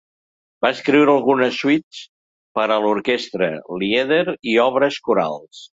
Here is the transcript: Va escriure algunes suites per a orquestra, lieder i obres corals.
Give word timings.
Va 0.65 0.71
escriure 0.75 1.13
algunes 1.17 1.59
suites 1.65 2.01
per 2.59 2.67
a 2.77 2.81
orquestra, 2.95 3.53
lieder 3.85 4.23
i 4.55 4.61
obres 4.71 5.03
corals. 5.11 5.67